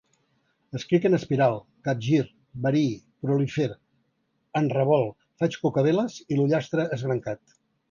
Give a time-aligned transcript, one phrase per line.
[0.77, 2.21] Escric en espiral, capgir,
[2.63, 2.95] varii,
[3.27, 3.69] prolifer,
[4.63, 7.59] enrevolt, faig cucaveles i l’ullastre esbrancat.